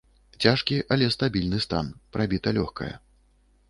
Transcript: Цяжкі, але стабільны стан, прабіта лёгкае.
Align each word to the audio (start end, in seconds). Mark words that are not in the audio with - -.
Цяжкі, 0.45 0.79
але 0.95 1.11
стабільны 1.17 1.57
стан, 1.69 1.93
прабіта 2.15 2.59
лёгкае. 2.61 2.93